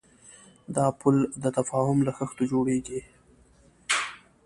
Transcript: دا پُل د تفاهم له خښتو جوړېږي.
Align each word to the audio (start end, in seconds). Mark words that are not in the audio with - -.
دا 0.75 0.85
پُل 0.99 1.15
د 1.43 1.45
تفاهم 1.57 1.97
له 2.07 2.11
خښتو 2.17 2.43
جوړېږي. 2.51 3.01